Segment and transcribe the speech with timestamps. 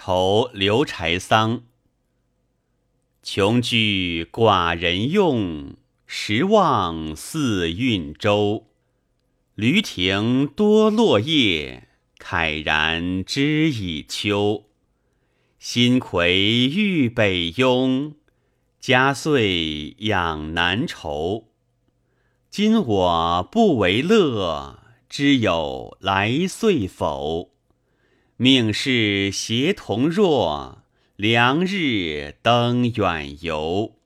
[0.00, 1.64] 愁刘柴桑。
[3.20, 5.74] 穷居寡人用，
[6.06, 8.68] 时望似运舟。
[9.56, 14.66] 驴庭多落叶，慨然知已秋。
[15.58, 18.14] 新葵欲北拥，
[18.78, 21.48] 家岁养南畴。
[22.48, 24.78] 今我不为乐，
[25.08, 27.57] 知有来岁否？
[28.40, 30.84] 命是偕同若，
[31.16, 33.97] 良日登远游。